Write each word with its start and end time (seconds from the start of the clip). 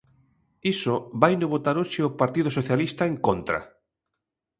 Iso 0.73 0.93
vaino 1.21 1.51
votar 1.55 1.75
hoxe 1.81 1.99
o 2.07 2.15
Partido 2.21 2.49
Socialista 2.57 3.03
en 3.11 3.15
contra. 3.27 3.59